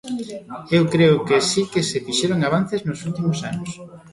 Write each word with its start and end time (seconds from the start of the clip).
Eu 0.77 0.83
creo 0.93 1.15
que 1.27 1.37
si 1.49 1.61
que 1.71 1.81
se 1.89 2.03
fixeron 2.05 2.39
avances 2.41 2.81
nos 2.87 2.99
últimos 3.09 3.37
anos. 3.51 3.69